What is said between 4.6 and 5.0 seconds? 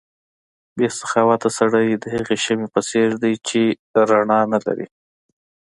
لري.